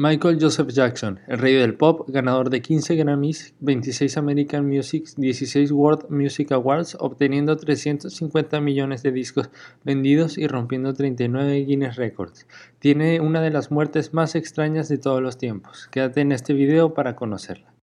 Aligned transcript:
Michael 0.00 0.38
Joseph 0.40 0.68
Jackson, 0.68 1.18
el 1.26 1.38
rey 1.38 1.54
del 1.54 1.74
pop, 1.74 2.08
ganador 2.08 2.50
de 2.50 2.62
15 2.62 2.94
Grammys, 2.94 3.52
26 3.58 4.16
American 4.16 4.64
Music, 4.64 5.08
16 5.16 5.72
World 5.72 6.08
Music 6.08 6.52
Awards, 6.52 6.96
obteniendo 7.00 7.56
350 7.56 8.60
millones 8.60 9.02
de 9.02 9.10
discos 9.10 9.50
vendidos 9.82 10.38
y 10.38 10.46
rompiendo 10.46 10.94
39 10.94 11.64
Guinness 11.64 11.96
Records. 11.96 12.46
Tiene 12.78 13.20
una 13.20 13.42
de 13.42 13.50
las 13.50 13.72
muertes 13.72 14.14
más 14.14 14.36
extrañas 14.36 14.88
de 14.88 14.98
todos 14.98 15.20
los 15.20 15.36
tiempos. 15.36 15.88
Quédate 15.90 16.20
en 16.20 16.30
este 16.30 16.52
video 16.52 16.94
para 16.94 17.16
conocerla. 17.16 17.77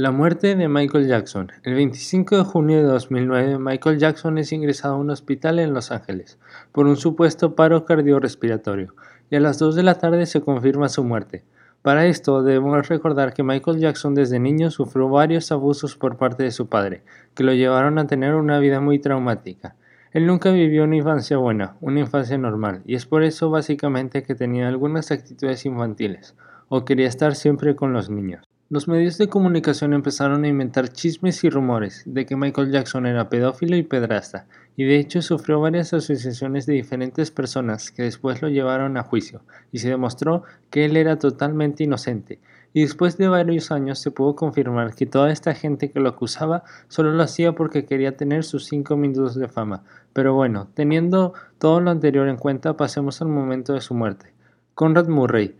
La 0.00 0.12
muerte 0.12 0.54
de 0.54 0.68
Michael 0.68 1.08
Jackson. 1.08 1.50
El 1.64 1.74
25 1.74 2.36
de 2.36 2.44
junio 2.44 2.76
de 2.76 2.84
2009, 2.84 3.58
Michael 3.58 3.98
Jackson 3.98 4.38
es 4.38 4.52
ingresado 4.52 4.94
a 4.94 4.98
un 4.98 5.10
hospital 5.10 5.58
en 5.58 5.74
Los 5.74 5.90
Ángeles 5.90 6.38
por 6.70 6.86
un 6.86 6.96
supuesto 6.96 7.56
paro 7.56 7.84
cardiorrespiratorio 7.84 8.94
y 9.28 9.34
a 9.34 9.40
las 9.40 9.58
2 9.58 9.74
de 9.74 9.82
la 9.82 9.96
tarde 9.96 10.26
se 10.26 10.40
confirma 10.40 10.88
su 10.88 11.02
muerte. 11.02 11.42
Para 11.82 12.06
esto 12.06 12.44
debemos 12.44 12.86
recordar 12.86 13.34
que 13.34 13.42
Michael 13.42 13.80
Jackson 13.80 14.14
desde 14.14 14.38
niño 14.38 14.70
sufrió 14.70 15.08
varios 15.08 15.50
abusos 15.50 15.96
por 15.96 16.16
parte 16.16 16.44
de 16.44 16.52
su 16.52 16.68
padre, 16.68 17.02
que 17.34 17.42
lo 17.42 17.52
llevaron 17.52 17.98
a 17.98 18.06
tener 18.06 18.36
una 18.36 18.60
vida 18.60 18.80
muy 18.80 19.00
traumática. 19.00 19.74
Él 20.12 20.28
nunca 20.28 20.52
vivió 20.52 20.84
una 20.84 20.94
infancia 20.94 21.38
buena, 21.38 21.74
una 21.80 21.98
infancia 21.98 22.38
normal, 22.38 22.82
y 22.86 22.94
es 22.94 23.04
por 23.04 23.24
eso 23.24 23.50
básicamente 23.50 24.22
que 24.22 24.36
tenía 24.36 24.68
algunas 24.68 25.10
actitudes 25.10 25.66
infantiles, 25.66 26.36
o 26.68 26.84
quería 26.84 27.08
estar 27.08 27.34
siempre 27.34 27.74
con 27.74 27.92
los 27.92 28.08
niños. 28.10 28.47
Los 28.70 28.86
medios 28.86 29.16
de 29.16 29.30
comunicación 29.30 29.94
empezaron 29.94 30.44
a 30.44 30.48
inventar 30.48 30.90
chismes 30.90 31.42
y 31.42 31.48
rumores 31.48 32.02
de 32.04 32.26
que 32.26 32.36
Michael 32.36 32.70
Jackson 32.70 33.06
era 33.06 33.30
pedófilo 33.30 33.76
y 33.76 33.82
pedrasta, 33.82 34.46
y 34.76 34.84
de 34.84 34.98
hecho 34.98 35.22
sufrió 35.22 35.58
varias 35.58 35.94
asociaciones 35.94 36.66
de 36.66 36.74
diferentes 36.74 37.30
personas 37.30 37.90
que 37.90 38.02
después 38.02 38.42
lo 38.42 38.50
llevaron 38.50 38.98
a 38.98 39.04
juicio, 39.04 39.40
y 39.72 39.78
se 39.78 39.88
demostró 39.88 40.42
que 40.68 40.84
él 40.84 40.98
era 40.98 41.16
totalmente 41.16 41.84
inocente, 41.84 42.40
y 42.74 42.82
después 42.82 43.16
de 43.16 43.28
varios 43.28 43.70
años 43.72 44.00
se 44.00 44.10
pudo 44.10 44.36
confirmar 44.36 44.94
que 44.94 45.06
toda 45.06 45.32
esta 45.32 45.54
gente 45.54 45.90
que 45.90 46.00
lo 46.00 46.10
acusaba 46.10 46.62
solo 46.88 47.12
lo 47.12 47.22
hacía 47.22 47.52
porque 47.52 47.86
quería 47.86 48.18
tener 48.18 48.44
sus 48.44 48.66
cinco 48.66 48.98
minutos 48.98 49.34
de 49.34 49.48
fama. 49.48 49.84
Pero 50.12 50.34
bueno, 50.34 50.68
teniendo 50.74 51.32
todo 51.56 51.80
lo 51.80 51.90
anterior 51.90 52.28
en 52.28 52.36
cuenta, 52.36 52.76
pasemos 52.76 53.22
al 53.22 53.28
momento 53.28 53.72
de 53.72 53.80
su 53.80 53.94
muerte. 53.94 54.34
Conrad 54.74 55.08
Murray, 55.08 55.56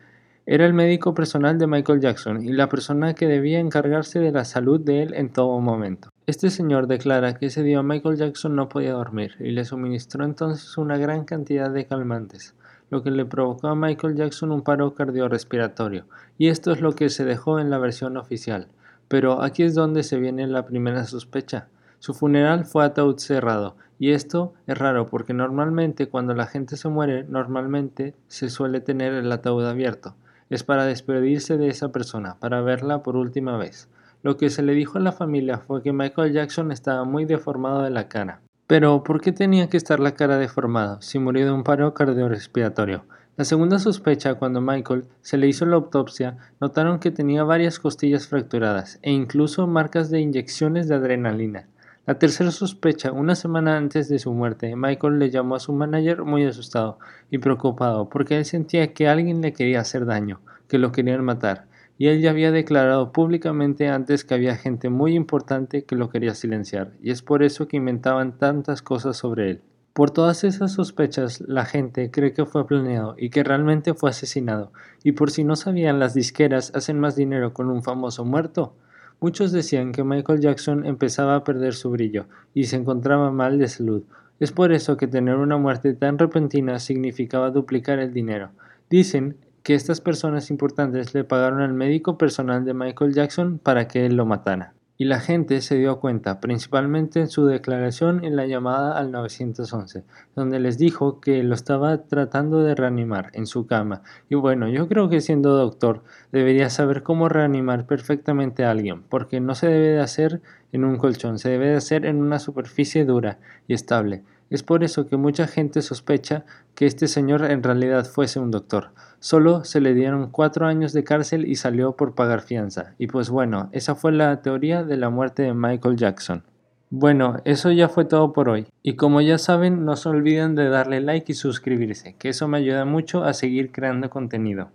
era 0.51 0.65
el 0.65 0.73
médico 0.73 1.13
personal 1.13 1.59
de 1.59 1.67
Michael 1.67 2.01
Jackson 2.01 2.43
y 2.43 2.55
la 2.55 2.71
persona 2.71 3.13
que 3.13 3.27
debía 3.27 3.61
encargarse 3.61 4.19
de 4.19 4.33
la 4.33 4.47
salud 4.47 4.81
de 4.81 5.03
él 5.03 5.13
en 5.13 5.29
todo 5.29 5.61
momento. 5.61 6.09
Este 6.27 6.49
señor 6.49 6.87
declara 6.87 7.35
que 7.35 7.47
ese 7.47 7.63
día 7.63 7.83
Michael 7.83 8.17
Jackson 8.17 8.57
no 8.57 8.67
podía 8.71 8.95
dormir 8.95 9.35
y 9.41 9.51
le 9.51 9.67
suministró 9.67 10.25
entonces 10.25 10.79
una 10.79 10.97
gran 10.97 11.27
cantidad 11.27 11.71
de 11.71 11.85
calmantes, 11.85 12.55
lo 12.89 13.03
que 13.03 13.11
le 13.11 13.27
provocó 13.27 13.69
a 13.69 13.75
Michael 13.75 14.17
Jackson 14.17 14.51
un 14.51 14.63
paro 14.63 14.95
cardiorrespiratorio, 14.95 16.07
y 16.39 16.49
esto 16.49 16.73
es 16.73 16.81
lo 16.81 16.95
que 16.95 17.11
se 17.11 17.27
dejó 17.27 17.61
en 17.61 17.69
la 17.69 17.77
versión 17.77 18.17
oficial. 18.17 18.69
Pero 19.09 19.43
aquí 19.43 19.65
es 19.65 19.75
donde 19.75 20.03
se 20.03 20.17
viene 20.17 20.47
la 20.47 20.65
primera 20.65 21.05
sospecha. 21.05 21.69
Su 21.99 22.15
funeral 22.15 22.65
fue 22.65 22.87
ataúd 22.87 23.19
cerrado, 23.19 23.77
y 23.99 24.13
esto 24.13 24.55
es 24.67 24.79
raro 24.79 25.09
porque 25.09 25.35
normalmente 25.35 26.09
cuando 26.09 26.33
la 26.33 26.47
gente 26.47 26.79
se 26.79 26.89
muere, 26.89 27.25
normalmente 27.25 28.15
se 28.29 28.49
suele 28.49 28.81
tener 28.81 29.13
el 29.13 29.31
ataúd 29.31 29.67
abierto 29.67 30.15
es 30.51 30.65
para 30.65 30.85
despedirse 30.85 31.57
de 31.57 31.69
esa 31.69 31.91
persona, 31.91 32.37
para 32.41 32.61
verla 32.61 33.03
por 33.03 33.17
última 33.17 33.57
vez. 33.57 33.89
Lo 34.23 34.37
que 34.37 34.51
se 34.51 34.63
le 34.63 34.75
dijo 34.75 34.99
a 34.99 35.01
la 35.01 35.13
familia 35.13 35.59
fue 35.59 35.83
que 35.83 35.93
Michael 35.93 36.33
Jackson 36.33 36.73
estaba 36.73 37.05
muy 37.05 37.25
deformado 37.25 37.83
de 37.83 37.91
la 37.91 38.09
cara. 38.09 38.41
Pero, 38.67 39.03
¿por 39.03 39.21
qué 39.21 39.33
tenía 39.33 39.69
que 39.69 39.77
estar 39.77 40.01
la 40.01 40.15
cara 40.15 40.37
deformada 40.37 41.01
si 41.01 41.19
murió 41.19 41.47
de 41.47 41.53
un 41.53 41.65
paro 41.65 41.95
cardiorrespiratorio? 41.95 43.05
La 43.39 43.45
segunda 43.45 43.79
sospecha, 43.79 44.35
cuando 44.35 44.61
Michael 44.61 45.05
se 45.21 45.39
le 45.39 45.47
hizo 45.47 45.65
la 45.65 45.77
autopsia, 45.77 46.37
notaron 46.61 46.99
que 46.99 47.13
tenía 47.13 47.45
varias 47.45 47.79
costillas 47.79 48.27
fracturadas 48.27 48.99
e 49.03 49.13
incluso 49.13 49.67
marcas 49.69 50.11
de 50.11 50.21
inyecciones 50.21 50.89
de 50.89 50.97
adrenalina. 50.97 51.69
La 52.09 52.19
tercera 52.19 52.51
sospecha, 52.51 53.13
una 53.13 53.35
semana 53.35 53.77
antes 53.77 54.08
de 54.08 54.19
su 54.19 54.33
muerte, 54.33 54.74
Michael 54.77 55.19
le 55.19 55.29
llamó 55.29 55.57
a 55.57 55.61
su 55.61 55.74
manager 55.74 56.23
muy 56.23 56.42
asustado 56.42 56.98
y 57.30 57.36
preocupado 57.36 58.08
porque 58.08 58.39
él 58.39 58.46
sentía 58.46 58.95
que 58.95 59.08
alguien 59.08 59.42
le 59.42 59.52
quería 59.52 59.80
hacer 59.80 60.07
daño, 60.07 60.41
que 60.69 60.79
lo 60.79 60.91
querían 60.91 61.23
matar, 61.23 61.67
y 61.98 62.07
él 62.07 62.23
ya 62.23 62.30
había 62.30 62.51
declarado 62.51 63.13
públicamente 63.13 63.89
antes 63.89 64.24
que 64.24 64.33
había 64.33 64.57
gente 64.57 64.89
muy 64.89 65.14
importante 65.14 65.85
que 65.85 65.96
lo 65.96 66.08
quería 66.08 66.35
silenciar, 66.35 66.92
y 67.02 67.11
es 67.11 67.20
por 67.20 67.42
eso 67.42 67.69
que 67.69 67.77
inventaban 67.77 68.39
tantas 68.39 68.80
cosas 68.80 69.19
sobre 69.19 69.51
él. 69.51 69.63
Por 69.92 70.11
todas 70.11 70.45
esas 70.45 70.73
sospechas, 70.73 71.42
la 71.42 71.67
gente 71.67 72.11
cree 72.11 72.33
que 72.33 72.46
fue 72.46 72.67
planeado 72.67 73.17
y 73.19 73.29
que 73.29 73.45
realmente 73.45 73.92
fue 73.92 74.08
asesinado, 74.08 74.73
y 75.05 75.13
por 75.13 75.30
si 75.30 75.45
no 75.45 75.57
sabían, 75.57 75.98
las 75.98 76.14
disqueras 76.14 76.73
hacen 76.75 76.98
más 76.98 77.17
dinero 77.17 77.52
con 77.52 77.69
un 77.69 77.83
famoso 77.83 78.25
muerto 78.25 78.73
Muchos 79.20 79.51
decían 79.51 79.92
que 79.92 80.05
Michael 80.05 80.40
Jackson 80.40 80.86
empezaba 80.86 81.34
a 81.34 81.45
perder 81.45 81.74
su 81.74 81.90
brillo 81.90 82.27
y 82.55 82.64
se 82.64 82.77
encontraba 82.77 83.33
mal 83.33 83.58
de 83.58 83.67
salud. 83.67 84.05
Es 84.39 84.52
por 84.52 84.73
eso 84.73 84.96
que 84.96 85.08
tener 85.08 85.36
una 85.36 85.56
muerte 85.56 85.92
tan 85.95 86.18
repentina 86.18 86.79
significaba 86.79 87.51
duplicar 87.51 87.98
el 87.98 88.12
dinero. 88.12 88.51
Dicen 88.89 89.36
que 89.64 89.74
estas 89.74 90.01
personas 90.01 90.51
importantes 90.51 91.14
le 91.14 91.24
pagaron 91.24 91.61
al 91.61 91.74
médico 91.74 92.17
personal 92.17 92.64
de 92.64 92.74
Michael 92.74 93.12
Jackson 93.12 93.58
para 93.58 93.89
que 93.89 94.07
él 94.07 94.14
lo 94.14 94.24
matara 94.24 94.74
y 95.01 95.05
la 95.05 95.20
gente 95.20 95.61
se 95.61 95.77
dio 95.77 96.01
cuenta, 96.01 96.41
principalmente 96.41 97.20
en 97.20 97.29
su 97.29 97.47
declaración 97.47 98.25
en 98.25 98.35
la 98.35 98.47
llamada 98.47 98.98
al 98.98 99.13
911, 99.13 100.03
donde 100.35 100.59
les 100.59 100.77
dijo 100.77 101.20
que 101.20 101.41
lo 101.45 101.55
estaba 101.55 102.05
tratando 102.07 102.64
de 102.64 102.75
reanimar 102.75 103.31
en 103.33 103.47
su 103.47 103.69
cama. 103.69 104.03
Y 104.29 104.35
bueno, 104.35 104.69
yo 104.69 104.89
creo 104.89 105.08
que 105.08 105.20
siendo 105.20 105.57
doctor 105.57 106.03
debería 106.33 106.69
saber 106.69 107.05
cómo 107.05 107.29
reanimar 107.29 107.87
perfectamente 107.87 108.64
a 108.64 108.73
alguien, 108.73 109.05
porque 109.05 109.41
no 109.41 109.55
se 109.55 109.69
debe 109.69 109.89
de 109.91 110.01
hacer 110.01 110.42
en 110.73 110.85
un 110.85 110.98
colchón, 110.98 111.39
se 111.39 111.51
debe 111.51 111.69
de 111.69 111.77
hacer 111.77 112.05
en 112.05 112.17
una 112.20 112.41
superficie 112.41 113.05
dura 113.05 113.39
y 113.69 113.75
estable. 113.75 114.25
Es 114.51 114.63
por 114.63 114.83
eso 114.83 115.07
que 115.07 115.17
mucha 115.17 115.47
gente 115.47 115.83
sospecha 115.83 116.45
que 116.75 116.86
este 116.86 117.07
señor 117.07 117.45
en 117.45 117.63
realidad 117.63 118.07
fuese 118.07 118.41
un 118.41 118.51
doctor. 118.51 118.92
Solo 119.20 119.64
se 119.64 119.81
le 119.81 119.95
dieron 119.95 120.31
cuatro 120.31 120.67
años 120.67 120.92
de 120.92 121.05
cárcel 121.05 121.47
y 121.47 121.57
salió 121.57 121.92
por 121.92 122.14
pagar 122.14 122.41
fianza. 122.41 122.95
Y 122.98 123.08
pues 123.08 123.29
bueno, 123.31 123.69
esa 123.73 123.95
fue 123.95 124.13
la 124.13 124.41
teoría 124.41 124.85
de 124.85 124.97
la 124.97 125.11
muerte 125.11 125.42
de 125.42 125.55
Michael 125.55 125.97
Jackson. 125.97 126.45
Bueno, 126.91 127.42
eso 127.45 127.70
ya 127.70 127.91
fue 127.91 128.06
todo 128.06 128.32
por 128.32 128.49
hoy. 128.49 128.67
Y 128.82 128.94
como 128.97 129.20
ya 129.20 129.37
saben, 129.37 129.85
no 129.85 129.97
se 129.97 130.08
olviden 130.08 130.55
de 130.55 130.70
darle 130.70 131.00
like 131.03 131.31
y 131.31 131.35
suscribirse, 131.35 132.17
que 132.19 132.31
eso 132.31 132.49
me 132.49 132.56
ayuda 132.56 132.87
mucho 132.87 133.25
a 133.25 133.35
seguir 133.35 133.70
creando 133.73 134.08
contenido. 134.08 134.70